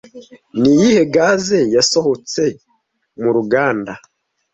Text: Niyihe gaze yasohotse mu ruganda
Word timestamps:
Niyihe 0.61 1.01
gaze 1.13 1.59
yasohotse 1.75 2.43
mu 3.21 3.29
ruganda 3.35 3.93